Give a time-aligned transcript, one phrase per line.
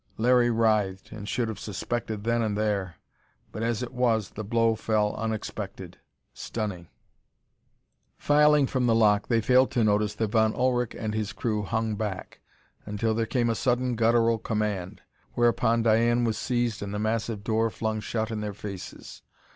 [0.17, 2.95] Larry writhed, and should have suspected then and there
[3.51, 5.99] but as it was, the blow fell unexpected,
[6.33, 6.87] stunning.
[8.17, 11.93] Filing from the lock, they failed to notice that Von Ullrich and his crew hung
[11.93, 12.39] back,
[12.83, 15.01] until there came a sudden, guttural command,
[15.33, 19.21] whereupon Diane was seized and the massive door flung shut in their faces.